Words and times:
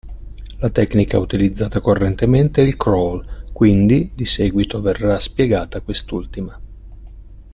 La 0.57 0.71
tecnica 0.71 1.19
utilizzata 1.19 1.79
correntemente 1.79 2.63
è 2.63 2.65
il 2.65 2.75
crawl, 2.75 3.51
quindi 3.53 4.09
di 4.15 4.25
seguito 4.25 4.81
verrà 4.81 5.19
spiegata 5.19 5.81
quest'ultima. 5.81 6.59